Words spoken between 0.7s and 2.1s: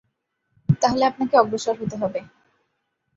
তাহলে আপনাকে অগ্রসর হতে